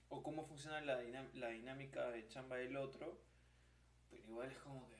o 0.09 0.23
cómo 0.23 0.43
funciona 0.43 0.81
la, 0.81 0.99
la 1.35 1.49
dinámica 1.49 2.09
de 2.09 2.27
chamba 2.29 2.55
del 2.55 2.77
otro, 2.77 3.15
pero 4.09 4.23
igual 4.23 4.51
es 4.51 4.57
como 4.57 4.87
que, 4.87 4.95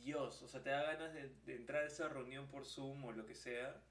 Dios, 0.00 0.40
o 0.40 0.48
sea, 0.48 0.62
te 0.62 0.70
da 0.70 0.82
ganas 0.94 1.12
de, 1.12 1.28
de 1.44 1.56
entrar 1.56 1.84
a 1.84 1.88
esa 1.88 2.08
reunión 2.08 2.48
por 2.48 2.64
Zoom 2.64 3.04
o 3.04 3.12
lo 3.12 3.26
que 3.26 3.34
sea, 3.34 3.82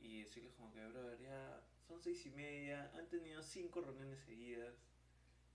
y 0.00 0.22
decirles 0.22 0.54
como 0.54 0.72
que, 0.72 0.82
brother, 0.86 1.18
ya 1.20 1.60
son 1.88 2.00
seis 2.00 2.24
y 2.24 2.30
media, 2.30 2.90
han 2.94 3.06
tenido 3.10 3.42
cinco 3.42 3.82
reuniones 3.82 4.18
seguidas, 4.20 4.74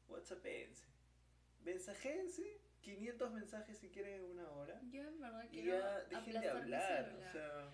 WhatsAppense, 0.07 0.85
mensajense, 1.63 2.59
500 2.95 3.31
mensajes 3.33 3.77
si 3.79 3.89
quieren 3.89 4.13
en 4.13 4.23
una 4.31 4.49
hora. 4.49 4.79
Yo 4.89 5.03
en 5.03 5.19
verdad 5.19 5.43
Y 5.51 5.61
quiero 5.61 5.77
ya 5.77 5.99
dejen 6.05 6.39
de 6.41 6.49
hablar, 6.49 7.13
o 7.17 7.31
sea, 7.33 7.69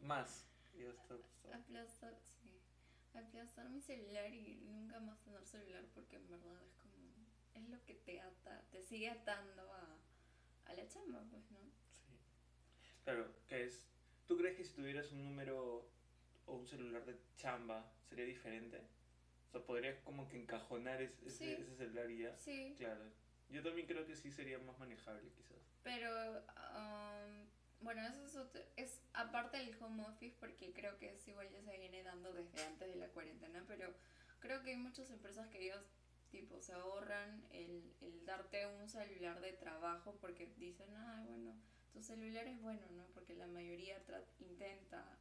más. 0.00 0.48
Está, 0.76 1.14
está. 1.14 1.56
Aplastar, 1.56 2.14
sí. 2.42 2.60
Aplastar 3.14 3.68
mi 3.70 3.80
celular 3.80 4.32
y 4.34 4.56
nunca 4.66 4.98
más 4.98 5.20
tener 5.20 5.44
celular 5.46 5.84
porque 5.94 6.16
en 6.16 6.28
verdad 6.28 6.60
es 6.64 6.74
como. 6.74 6.96
Es 7.54 7.68
lo 7.70 7.82
que 7.84 7.94
te 7.94 8.20
ata, 8.20 8.62
te 8.72 8.82
sigue 8.82 9.08
atando 9.08 9.62
a, 9.72 9.96
a 10.66 10.74
la 10.74 10.86
chamba, 10.88 11.22
pues, 11.30 11.48
¿no? 11.52 11.60
Sí. 11.88 12.18
Claro, 13.04 13.30
que 13.46 13.62
es. 13.64 13.86
¿Tú 14.26 14.36
crees 14.36 14.56
que 14.56 14.64
si 14.64 14.74
tuvieras 14.74 15.12
un 15.12 15.24
número 15.24 15.88
o 16.46 16.54
un 16.56 16.66
celular 16.66 17.04
de 17.06 17.16
chamba 17.36 17.88
sería 18.08 18.24
diferente? 18.24 18.82
O 19.48 19.50
sea, 19.52 19.64
podrías 19.64 19.96
como 20.00 20.28
que 20.28 20.36
encajonar 20.36 21.00
es- 21.00 21.22
ese, 21.22 21.56
Sí. 21.56 21.62
ese 21.62 21.76
celular 21.76 22.10
y 22.10 22.18
ya. 22.18 22.36
Sí, 22.36 22.74
Claro. 22.76 23.04
Yo 23.48 23.62
también 23.62 23.86
creo 23.86 24.06
que 24.06 24.16
sí 24.16 24.30
sería 24.30 24.58
más 24.58 24.78
manejable, 24.78 25.30
quizás. 25.30 25.58
pero. 25.82 26.44
um, 26.74 27.46
bueno, 27.80 28.02
eso 28.06 28.24
es, 28.24 28.34
otro- 28.36 28.62
es 28.76 29.02
aparte 29.12 29.58
del 29.58 29.76
home 29.82 30.02
office 30.04 30.34
porque 30.40 30.72
creo 30.72 30.98
que 30.98 31.12
eso 31.12 31.30
igual 31.30 31.48
ya 31.50 31.60
se 31.62 31.76
viene 31.78 32.02
dando 32.02 32.32
desde 32.32 32.64
antes 32.64 32.88
de 32.88 32.96
la 32.96 33.08
cuarentena, 33.08 33.62
pero 33.68 33.92
creo 34.40 34.62
que 34.62 34.70
hay 34.70 34.76
muchas 34.76 35.10
empresas 35.10 35.46
que 35.48 35.62
ellos 35.66 35.84
tipo 36.30 36.58
se 36.60 36.72
ahorran 36.72 37.46
el, 37.50 37.94
el 38.00 38.24
darte 38.24 38.66
un 38.66 38.88
celular 38.88 39.40
de 39.40 39.52
trabajo 39.52 40.16
porque 40.20 40.46
dicen, 40.56 40.88
ah, 40.96 41.22
bueno, 41.26 41.54
tu 41.92 42.02
celular 42.02 42.48
es 42.48 42.60
bueno, 42.62 42.90
¿no? 42.92 43.06
Porque 43.14 43.34
la 43.34 43.46
mayoría 43.46 44.02
intenta 44.40 45.18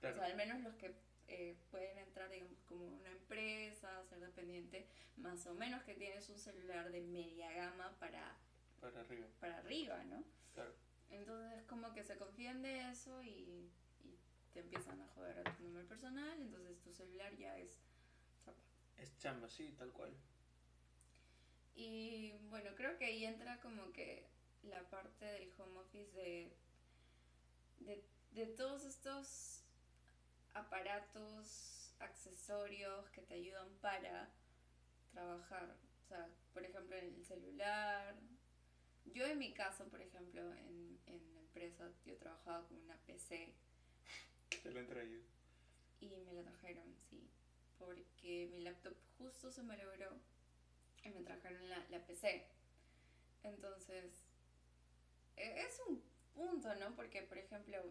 Claro. 0.00 0.14
O 0.14 0.18
sea, 0.18 0.26
al 0.28 0.36
menos 0.36 0.60
los 0.62 0.76
que 0.76 0.94
eh, 1.28 1.56
pueden 1.70 1.98
entrar, 1.98 2.30
digamos, 2.30 2.58
como 2.66 2.86
una 2.86 3.10
empresa, 3.10 4.02
ser 4.04 4.20
dependiente, 4.20 4.86
más 5.16 5.46
o 5.46 5.54
menos 5.54 5.82
que 5.84 5.94
tienes 5.94 6.28
un 6.30 6.38
celular 6.38 6.90
de 6.90 7.00
media 7.02 7.52
gama 7.52 7.96
para, 7.98 8.36
Para 8.80 9.00
arriba. 9.00 9.26
para 9.40 9.58
arriba, 9.58 10.02
¿no? 10.04 10.24
Claro. 10.54 10.72
Entonces, 11.10 11.62
como 11.64 11.92
que 11.94 12.02
se 12.04 12.16
confían 12.16 12.62
de 12.62 12.90
eso 12.90 13.22
y, 13.22 13.28
y 14.04 14.18
te 14.52 14.60
empiezan 14.60 15.00
a 15.00 15.08
joder 15.08 15.46
a 15.46 15.56
tu 15.56 15.62
número 15.64 15.86
personal, 15.86 16.40
entonces 16.40 16.78
tu 16.80 16.92
celular 16.92 17.34
ya 17.36 17.56
es 17.58 17.78
chapa. 18.44 18.58
Es 18.96 19.16
chamba, 19.18 19.48
sí, 19.48 19.74
tal 19.78 19.92
cual. 19.92 20.12
Y 21.74 22.32
bueno, 22.50 22.70
creo 22.74 22.96
que 22.98 23.04
ahí 23.06 23.24
entra 23.24 23.60
como 23.60 23.92
que 23.92 24.26
la 24.64 24.82
parte 24.90 25.24
del 25.24 25.52
home 25.58 25.78
office 25.78 26.10
de, 26.16 26.52
de, 27.80 28.04
de 28.32 28.46
todos 28.46 28.84
estos 28.84 29.57
aparatos, 30.58 31.94
accesorios 32.00 33.08
que 33.10 33.22
te 33.22 33.34
ayudan 33.34 33.68
para 33.80 34.28
trabajar. 35.12 35.76
O 36.04 36.08
sea, 36.08 36.28
por 36.52 36.64
ejemplo, 36.64 36.96
en 36.96 37.14
el 37.14 37.24
celular. 37.24 38.14
Yo 39.06 39.24
en 39.26 39.38
mi 39.38 39.52
caso, 39.54 39.84
por 39.88 40.00
ejemplo, 40.00 40.42
en, 40.54 41.00
en 41.06 41.34
la 41.34 41.40
empresa, 41.40 41.90
yo 42.04 42.16
trabajaba 42.18 42.66
con 42.68 42.76
una 42.78 42.96
PC 43.06 43.54
Te 44.62 44.70
lo 44.70 44.80
han 44.80 44.86
traído. 44.86 45.22
y 46.00 46.08
me 46.08 46.32
la 46.34 46.42
trajeron, 46.42 46.94
sí. 47.10 47.28
Porque 47.78 48.48
mi 48.50 48.60
laptop 48.60 48.94
justo 49.18 49.50
se 49.50 49.62
me 49.62 49.76
logró 49.76 50.10
y 51.04 51.10
me 51.10 51.22
trajeron 51.22 51.68
la, 51.68 51.78
la 51.90 52.04
PC. 52.06 52.46
Entonces, 53.44 54.12
e- 55.36 55.60
es 55.62 55.80
un 55.88 56.02
punto, 56.34 56.74
¿no? 56.76 56.94
Porque, 56.94 57.22
por 57.22 57.38
ejemplo, 57.38 57.82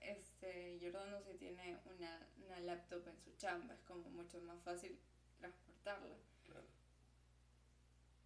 este, 0.00 0.47
Jordano 0.90 1.20
sí 1.22 1.34
tiene 1.38 1.78
una, 1.84 2.26
una 2.44 2.60
laptop 2.60 3.06
en 3.08 3.18
su 3.20 3.36
chamba, 3.36 3.74
es 3.74 3.80
como 3.82 4.08
mucho 4.10 4.40
más 4.42 4.60
fácil 4.62 4.98
transportarla. 5.38 6.16
Claro. 6.44 6.66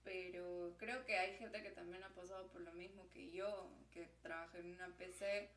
Pero 0.05 0.75
creo 0.79 1.05
que 1.05 1.17
hay 1.17 1.37
gente 1.37 1.63
que 1.63 1.71
también 1.71 2.03
ha 2.03 2.09
pasado 2.11 2.49
por 2.49 2.61
lo 2.61 2.73
mismo 2.73 3.09
que 3.11 3.31
yo, 3.31 3.71
que 3.93 4.07
trabaja 4.23 4.59
en 4.59 4.75
una 4.75 4.89
PC 4.97 5.51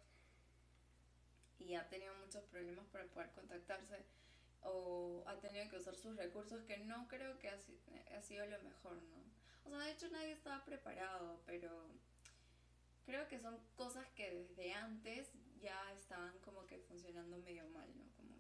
y 1.60 1.76
ha 1.76 1.88
tenido 1.90 2.14
muchos 2.16 2.44
problemas 2.46 2.86
para 2.88 3.06
poder 3.06 3.32
contactarse 3.32 4.04
o 4.62 5.24
ha 5.28 5.40
tenido 5.40 5.70
que 5.70 5.78
usar 5.78 5.96
sus 5.96 6.16
recursos 6.18 6.64
que 6.64 6.78
no 6.78 7.08
creo 7.08 7.38
que 7.40 7.50
ha, 7.50 7.58
ha 8.18 8.22
sido 8.22 8.46
lo 8.46 8.62
mejor, 8.64 8.96
¿no? 8.96 9.24
O 9.64 9.70
sea, 9.70 9.80
de 9.80 9.92
hecho 9.92 10.10
nadie 10.10 10.32
estaba 10.32 10.64
preparado, 10.64 11.42
pero 11.46 11.70
creo 13.06 13.28
que 13.28 13.40
son 13.40 13.60
cosas 13.76 14.08
que 14.16 14.30
desde 14.32 14.74
antes 14.74 15.32
ya 15.66 15.92
estaban 15.94 16.38
como 16.40 16.66
que 16.68 16.78
funcionando 16.80 17.38
medio 17.40 17.68
mal, 17.70 17.90
¿no? 17.98 18.06
Como, 18.16 18.36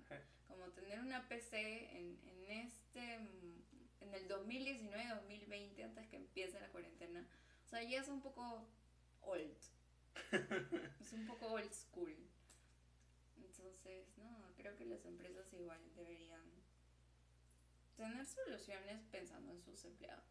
como 0.47 0.71
tener 0.73 0.99
una 0.99 1.27
PC 1.27 1.97
en, 1.97 2.19
en 2.23 2.51
este, 2.51 3.13
en 3.15 4.13
el 4.13 4.27
2019-2020, 4.29 5.83
antes 5.83 6.07
que 6.07 6.17
empiece 6.17 6.59
la 6.59 6.69
cuarentena, 6.69 7.27
o 7.65 7.67
sea, 7.67 7.81
ya 7.83 7.99
es 8.01 8.07
un 8.07 8.21
poco 8.21 8.67
old. 9.21 9.57
es 11.01 11.13
un 11.13 11.25
poco 11.27 11.47
old 11.47 11.73
school. 11.73 12.15
Entonces, 13.37 14.07
no, 14.17 14.53
creo 14.55 14.75
que 14.75 14.85
las 14.85 15.03
empresas 15.05 15.51
igual 15.53 15.79
deberían 15.95 16.45
tener 17.97 18.25
soluciones 18.25 19.01
pensando 19.11 19.51
en 19.51 19.61
sus 19.63 19.83
empleados. 19.85 20.23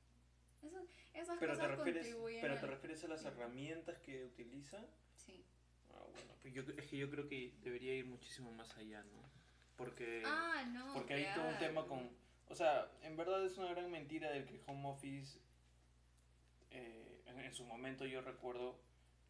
Esas, 0.62 0.84
esas 1.12 1.38
Pero 1.38 1.52
te, 1.52 1.58
cosas 1.58 1.76
refieres, 1.78 2.02
contribuyen 2.06 2.40
pero 2.40 2.54
al- 2.54 2.60
te 2.60 2.66
refieres 2.66 3.04
a 3.04 3.08
las 3.08 3.24
herramientas 3.24 3.98
que 3.98 4.24
utiliza. 4.24 4.86
Ah, 5.94 6.04
bueno, 6.12 6.32
pues 6.42 6.54
yo, 6.54 6.62
es 6.76 6.86
que 6.88 6.96
yo 6.96 7.10
creo 7.10 7.28
que 7.28 7.52
debería 7.62 7.94
ir 7.94 8.06
muchísimo 8.06 8.50
más 8.52 8.76
allá, 8.76 9.02
¿no? 9.02 9.22
Porque, 9.76 10.22
Ah, 10.24 10.64
no. 10.72 10.92
porque 10.94 11.14
hay 11.14 11.26
todo 11.34 11.48
un 11.48 11.58
tema 11.58 11.86
con... 11.86 12.10
O 12.48 12.54
sea, 12.54 12.90
en 13.02 13.16
verdad 13.16 13.44
es 13.44 13.56
una 13.56 13.70
gran 13.70 13.90
mentira 13.90 14.30
del 14.30 14.44
que 14.46 14.60
home 14.66 14.88
office, 14.88 15.38
eh, 16.70 17.22
en, 17.26 17.40
en 17.40 17.54
su 17.54 17.64
momento 17.64 18.04
yo 18.06 18.20
recuerdo 18.20 18.78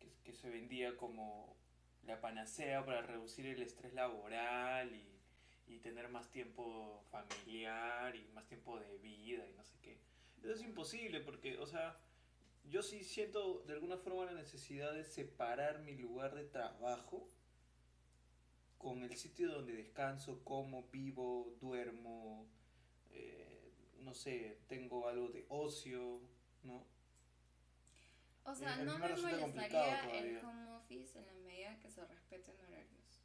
que, 0.00 0.11
que 0.25 0.33
se 0.35 0.50
vendía 0.50 0.97
como 0.97 1.56
la 2.04 2.21
panacea 2.21 2.85
para 2.85 3.02
reducir 3.02 3.47
el 3.47 3.62
estrés 3.62 3.94
laboral 3.94 4.94
y, 4.94 5.73
y 5.73 5.78
tener 5.78 6.09
más 6.09 6.30
tiempo 6.30 7.02
familiar 7.11 8.14
y 8.16 8.26
más 8.35 8.47
tiempo 8.47 8.78
de 8.78 8.99
vida 8.99 9.47
y 9.49 9.54
no 9.54 9.64
sé 9.64 9.78
qué. 9.80 9.99
Eso 10.42 10.52
es 10.52 10.62
imposible 10.62 11.21
porque, 11.21 11.59
o 11.59 11.66
sea, 11.66 11.97
yo 12.64 12.83
sí 12.83 13.04
siento 13.04 13.61
de 13.66 13.75
alguna 13.75 13.97
forma 13.99 14.25
la 14.25 14.33
necesidad 14.33 14.92
de 14.92 15.04
separar 15.04 15.80
mi 15.80 15.94
lugar 15.97 16.35
de 16.35 16.44
trabajo 16.44 17.28
con 18.78 19.02
el 19.02 19.16
sitio 19.16 19.50
donde 19.50 19.73
descanso, 19.75 20.42
como, 20.44 20.85
vivo, 20.88 21.56
duermo, 21.61 22.47
eh, 23.11 23.73
no 24.00 24.12
sé, 24.14 24.59
tengo 24.68 25.09
algo 25.09 25.28
de 25.28 25.47
ocio, 25.49 26.21
¿no? 26.62 26.85
O 28.44 28.54
sea, 28.54 28.78
Eh, 28.80 28.85
no 28.85 28.99
me 28.99 29.09
molestaría 29.16 30.18
el 30.21 30.37
home 30.44 30.71
office 30.73 31.18
en 31.18 31.26
la 31.26 31.33
medida 31.35 31.78
que 31.80 31.90
se 31.90 32.04
respeten 32.04 32.54
horarios. 32.61 33.21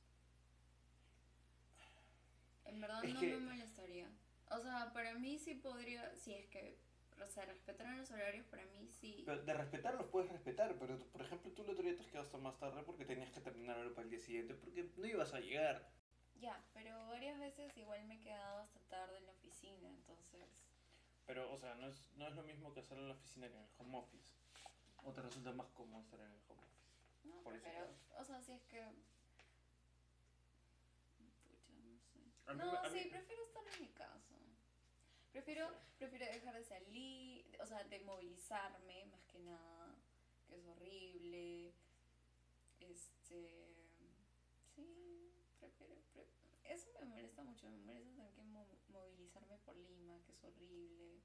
En 2.65 2.79
verdad 2.79 3.03
Es 3.03 3.13
no 3.13 3.19
que- 3.19 3.27
me 3.27 3.39
molestaría. 3.39 4.07
O 4.51 4.59
sea, 4.61 4.91
para 4.93 5.15
mí 5.15 5.37
sí 5.37 5.55
podría, 5.55 6.15
si 6.15 6.33
es 6.33 6.45
que 6.47 6.77
se 7.27 7.45
respetaran 7.45 7.97
los 7.97 8.09
horarios, 8.11 8.45
para 8.47 8.63
mí 8.65 8.87
sí. 8.87 9.23
Pero 9.25 9.41
de 9.43 9.53
respetarlos 9.53 10.07
puedes 10.07 10.31
respetar, 10.31 10.75
pero 10.79 10.97
por 10.97 11.21
ejemplo 11.21 11.51
tú 11.51 11.63
el 11.63 11.69
otro 11.71 11.83
día 11.83 11.95
te 11.95 12.01
has 12.01 12.07
quedado 12.07 12.25
hasta 12.25 12.37
más 12.37 12.57
tarde 12.59 12.83
porque 12.83 13.05
tenías 13.05 13.31
que 13.31 13.41
terminar 13.41 13.77
algo 13.77 13.93
para 13.93 14.05
el 14.05 14.09
día 14.11 14.19
siguiente 14.19 14.53
porque 14.55 14.89
no 14.97 15.05
ibas 15.05 15.33
a 15.33 15.39
llegar. 15.39 15.89
Ya, 16.41 16.63
pero 16.73 17.07
varias 17.07 17.37
veces 17.39 17.75
igual 17.77 18.03
me 18.05 18.15
he 18.15 18.19
quedado 18.21 18.59
hasta 18.61 18.79
tarde 18.87 19.17
en 19.17 19.25
la 19.25 19.31
oficina, 19.33 19.89
entonces 19.89 20.47
Pero, 21.27 21.51
o 21.51 21.57
sea, 21.57 21.75
no 21.75 21.87
es, 21.87 22.01
no 22.15 22.27
es 22.27 22.35
lo 22.35 22.43
mismo 22.43 22.73
que 22.73 22.79
hacerlo 22.79 23.03
en 23.03 23.09
la 23.09 23.15
oficina 23.15 23.47
que 23.47 23.55
en 23.55 23.61
el 23.63 23.69
home 23.77 23.97
office. 23.97 24.33
¿O 25.03 25.11
te 25.13 25.21
resulta 25.21 25.51
más 25.51 25.67
cómodo 25.69 26.01
estar 26.01 26.19
en 26.19 26.31
el 26.31 26.39
home 26.47 26.61
office? 26.61 27.27
No, 27.27 27.35
Por 27.43 27.59
pero, 27.61 27.87
o 28.17 28.23
sea, 28.23 28.41
si 28.41 28.51
es 28.53 28.63
que... 28.63 28.83
Pucha, 31.17 31.73
no 31.83 31.97
sé. 31.99 32.19
Mí 32.89 32.99
sí, 32.99 33.05
mí- 33.05 33.11
prefiero 33.11 33.43
estar 33.43 33.63
en 33.75 33.81
mi 33.81 33.87
casa. 33.89 34.38
Prefiero, 35.31 35.69
prefiero 35.97 36.25
dejar 36.25 36.55
de 36.55 36.63
salir, 36.63 37.45
o 37.61 37.65
sea, 37.65 37.83
de 37.83 37.99
movilizarme 37.99 39.05
más 39.05 39.23
que 39.25 39.39
nada, 39.39 39.95
que 40.47 40.55
es 40.55 40.65
horrible. 40.65 41.73
Este. 42.79 43.75
Sí, 44.75 45.31
prefiero. 45.59 45.95
pre- 46.13 46.27
eso 46.63 46.89
me 46.99 47.05
molesta 47.07 47.43
mucho, 47.43 47.69
me 47.69 47.77
molesta 47.79 48.09
tener 48.15 48.33
que 48.33 48.43
mo- 48.43 48.67
movilizarme 48.89 49.57
por 49.59 49.75
Lima, 49.77 50.19
que 50.25 50.31
es 50.31 50.43
horrible. 50.43 51.19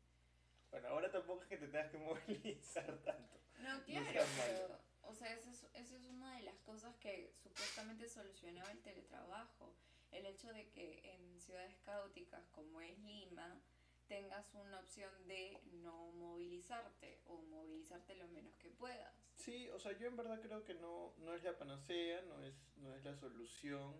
Bueno, 0.70 0.88
ahora 0.88 1.10
tampoco 1.10 1.42
es 1.42 1.48
que 1.48 1.56
te 1.58 1.68
tengas 1.68 1.90
que 1.90 1.98
movilizar 1.98 2.98
tanto. 3.04 3.38
No, 3.60 3.78
No 3.78 3.84
claro, 3.84 4.20
pero, 4.36 4.80
o 5.02 5.14
sea, 5.14 5.32
esa 5.34 5.50
es, 5.50 5.64
esa 5.74 5.96
es 5.96 6.04
una 6.06 6.36
de 6.36 6.42
las 6.42 6.56
cosas 6.60 6.94
que 6.96 7.32
supuestamente 7.42 8.08
solucionaba 8.08 8.70
el 8.70 8.80
teletrabajo. 8.82 9.74
El 10.10 10.26
hecho 10.26 10.52
de 10.52 10.68
que 10.70 11.00
en 11.14 11.40
ciudades 11.40 11.76
caóticas 11.84 12.44
como 12.52 12.80
es 12.80 12.96
Lima, 13.00 13.60
tengas 14.08 14.52
una 14.54 14.80
opción 14.80 15.10
de 15.26 15.60
no 15.82 16.12
movilizarte 16.12 17.20
o 17.26 17.42
movilizarte 17.42 18.14
lo 18.16 18.28
menos 18.28 18.56
que 18.56 18.70
puedas. 18.70 19.14
Sí, 19.36 19.68
o 19.70 19.78
sea, 19.78 19.92
yo 19.98 20.06
en 20.06 20.16
verdad 20.16 20.40
creo 20.40 20.64
que 20.64 20.74
no, 20.74 21.12
no 21.18 21.34
es 21.34 21.42
la 21.42 21.56
panacea, 21.58 22.22
no 22.22 22.40
es, 22.42 22.54
no 22.76 22.94
es 22.94 23.04
la 23.04 23.14
solución. 23.14 23.94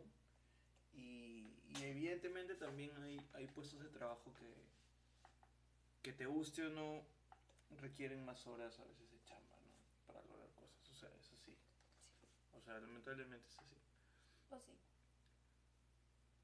Y, 0.93 1.59
y 1.67 1.83
evidentemente 1.83 2.55
también 2.55 2.91
hay, 3.03 3.21
hay 3.33 3.47
puestos 3.49 3.81
de 3.81 3.89
trabajo 3.89 4.33
que, 4.35 4.55
que 6.03 6.13
te 6.13 6.27
guste 6.27 6.67
o 6.67 6.71
no, 6.71 7.05
requieren 7.81 8.25
más 8.25 8.47
horas 8.47 8.79
a 8.79 8.85
veces 8.85 9.11
de 9.11 9.23
chamba, 9.25 9.59
¿no? 9.59 10.07
Para 10.07 10.23
lograr 10.27 10.51
cosas. 10.51 10.89
O 10.91 10.95
sea, 10.95 11.09
es 11.19 11.33
así. 11.33 11.57
O 12.53 12.61
sea, 12.61 12.79
lamentablemente 12.79 13.49
es 13.49 13.59
así. 13.59 13.77
Pues 14.49 14.63
sí. 14.63 14.73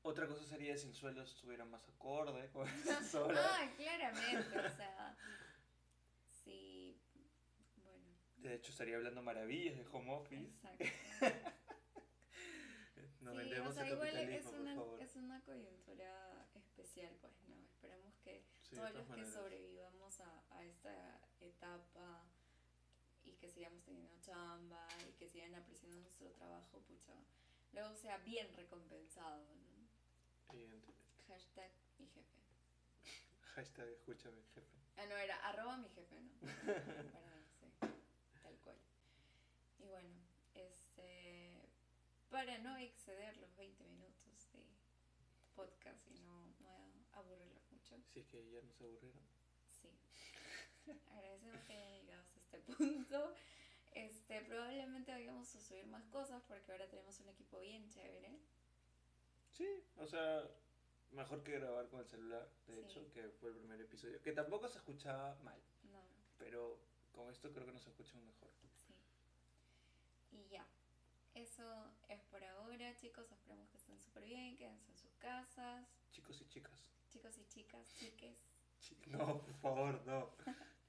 Otra 0.02 0.26
cosa 0.26 0.44
sería 0.46 0.76
si 0.76 0.88
el 0.88 0.94
sueldo 0.94 1.22
estuviera 1.22 1.64
más 1.64 1.86
acorde 1.88 2.48
con. 2.50 2.66
Ah, 3.36 3.70
claramente, 3.76 4.58
o 4.58 4.70
sea, 4.76 5.16
sí, 6.44 6.98
bueno, 7.76 8.16
De 8.36 8.54
hecho, 8.54 8.72
estaría 8.72 8.96
hablando 8.96 9.22
maravillas 9.22 9.76
de 9.76 9.86
home 9.86 10.10
office. 10.12 10.46
exacto. 10.46 10.84
No 13.20 13.32
sí, 13.32 13.36
vendemos 13.36 13.68
o 13.68 13.72
sea, 13.74 13.86
el 13.86 13.92
igual 13.92 14.16
es 14.16 14.46
una, 14.46 14.76
es 14.98 15.16
una 15.16 15.42
coyuntura 15.42 16.48
especial, 16.54 17.14
pues, 17.20 17.38
¿no? 17.42 17.54
Esperemos 17.66 18.16
que 18.24 18.46
Sí, 18.62 18.76
todos 18.76 18.94
los 18.94 19.06
que 19.08 19.26
sobrevivamos 19.26 20.20
a, 20.20 20.42
a 20.50 20.64
esta 20.64 21.20
etapa 21.40 22.24
y 23.22 23.34
que 23.34 23.50
sigamos 23.50 23.84
teniendo 23.84 24.18
chamba 24.22 24.88
y 25.06 25.12
que 25.12 25.28
sigan 25.28 25.54
apreciando 25.54 25.98
nuestro 25.98 26.30
trabajo, 26.32 26.80
pucha, 26.80 27.12
luego 27.72 27.94
sea 27.94 28.16
bien 28.18 28.50
recompensado, 28.56 29.44
¿no? 29.54 29.69
Hashtag 30.50 31.70
mi 31.98 32.06
jefe. 32.08 32.40
Hashtag 33.54 33.88
escúchame, 33.88 34.42
jefe. 34.54 34.76
Ah, 34.96 35.06
no, 35.06 35.16
era 35.16 35.36
arroba 35.48 35.76
mi 35.76 35.88
jefe, 35.90 36.20
¿no? 36.20 36.30
Para, 37.12 37.44
sí, 37.60 37.70
tal 38.42 38.58
cual. 38.64 38.76
Y 39.78 39.86
bueno, 39.86 40.08
este, 40.54 41.62
para 42.30 42.58
no 42.58 42.76
exceder 42.78 43.36
los 43.36 43.54
20 43.56 43.84
minutos 43.84 44.50
de 44.52 44.64
podcast 45.54 46.04
y 46.10 46.18
no, 46.18 46.52
no 46.60 47.06
aburrirlos 47.12 47.70
mucho, 47.70 47.96
Si 48.12 48.18
es 48.20 48.26
que 48.26 48.50
ya 48.50 48.60
nos 48.62 48.80
aburrieron. 48.80 49.22
sí. 49.80 49.88
Agradecemos 51.12 51.62
que 51.64 51.72
hayan 51.74 51.92
llegado 52.06 52.22
hasta 52.22 52.38
este 52.40 52.58
punto. 52.74 53.34
Este, 53.92 54.40
probablemente 54.42 55.12
vayamos 55.12 55.54
a 55.54 55.60
subir 55.60 55.86
más 55.86 56.04
cosas 56.06 56.42
porque 56.48 56.72
ahora 56.72 56.88
tenemos 56.88 57.18
un 57.20 57.28
equipo 57.28 57.60
bien 57.60 57.88
chévere. 57.88 58.38
Sí, 59.52 59.68
o 59.96 60.06
sea, 60.06 60.48
mejor 61.12 61.42
que 61.42 61.52
grabar 61.58 61.88
con 61.88 62.00
el 62.00 62.06
celular, 62.06 62.48
de 62.66 62.74
Sí. 62.74 62.80
hecho, 62.80 63.12
que 63.12 63.28
fue 63.40 63.50
el 63.50 63.56
primer 63.56 63.80
episodio. 63.80 64.20
Que 64.22 64.32
tampoco 64.32 64.68
se 64.68 64.78
escuchaba 64.78 65.34
mal, 65.42 65.60
No, 65.90 66.02
pero 66.38 66.78
con 67.12 67.30
esto 67.30 67.52
creo 67.52 67.66
que 67.66 67.72
nos 67.72 67.86
escuchan 67.86 68.24
mejor. 68.26 68.50
sí. 68.86 68.94
Y 70.32 70.48
ya. 70.48 70.66
Eso 71.34 71.92
es 72.08 72.20
por 72.24 72.42
ahora, 72.44 72.94
chicos. 72.96 73.30
Esperamos 73.30 73.68
que 73.70 73.76
estén 73.76 74.00
súper 74.00 74.24
bien, 74.24 74.56
quédense 74.56 74.90
en 74.90 74.96
sus 74.98 75.14
casas. 75.16 75.86
Chicos 76.12 76.40
y 76.40 76.46
chicas. 76.48 76.84
Chicos 77.08 77.38
y 77.38 77.44
chicas, 77.46 77.88
chiques. 77.94 78.36
Chi- 78.80 78.96
No, 79.06 79.40
por 79.42 79.54
favor, 79.56 80.00
no. 80.06 80.30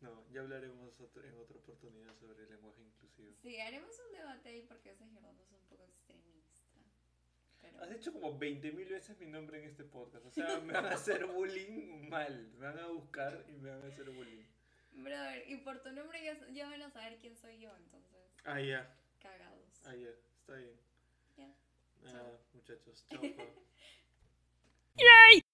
No, 0.02 0.26
ya 0.32 0.42
hablaremos 0.42 1.00
otro- 1.00 1.24
en 1.24 1.36
otra 1.38 1.58
oportunidad 1.58 2.16
sobre 2.16 2.42
el 2.44 2.50
lenguaje 2.50 2.82
inclusivo. 2.82 3.36
Sí, 3.42 3.60
haremos 3.60 3.92
un 4.08 4.12
debate 4.18 4.50
ahí 4.50 4.64
porque 4.64 4.92
ese 4.92 5.06
Gerardo 5.10 5.44
es 5.44 5.52
un 5.52 5.60
poco 5.68 5.84
extremista. 5.84 6.31
Has 7.80 7.90
dicho 7.90 8.12
como 8.14 8.40
20.000 8.40 8.90
veces 8.90 9.18
mi 9.20 9.28
nombre 9.28 9.60
en 9.60 9.66
este 9.70 9.84
podcast. 9.84 10.26
O 10.26 10.32
sea, 10.32 10.60
me 10.66 10.74
van 10.74 10.86
a 10.86 10.90
hacer 10.92 11.26
bullying 11.26 12.10
mal. 12.10 12.52
Me 12.58 12.66
van 12.68 12.80
a 12.80 12.88
buscar 12.88 13.46
y 13.48 13.54
me 13.54 13.70
van 13.70 13.84
a 13.84 13.88
hacer 13.88 14.10
bullying. 14.10 14.44
Brother, 14.94 15.50
y 15.50 15.58
por 15.58 15.82
tu 15.82 15.92
nombre 15.92 16.22
ya, 16.24 16.38
ya 16.52 16.70
van 16.70 16.82
a 16.82 16.90
saber 16.92 17.18
quién 17.20 17.36
soy 17.38 17.60
yo, 17.60 17.76
entonces, 17.78 18.20
Ah, 18.44 18.60
ya. 18.60 18.94
cagados. 19.22 19.82
Ah, 19.86 19.96
ya. 19.96 20.10
Está 20.10 20.56
bien. 20.56 20.76
Ya. 21.38 21.48
Ah, 22.06 22.12
Chao. 22.12 22.40
muchachos. 22.54 23.06
Chao. 23.10 23.22
pa. 23.22 23.44